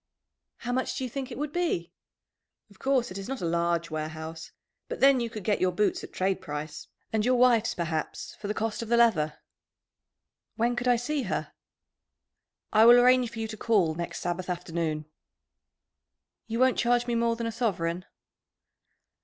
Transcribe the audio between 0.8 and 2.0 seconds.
do you think it would be?"